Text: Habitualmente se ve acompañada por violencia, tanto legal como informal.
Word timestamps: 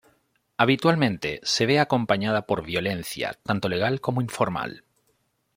Habitualmente 0.57 1.39
se 1.43 1.67
ve 1.67 1.77
acompañada 1.79 2.47
por 2.47 2.65
violencia, 2.65 3.37
tanto 3.43 3.69
legal 3.69 4.01
como 4.01 4.19
informal. 4.23 4.83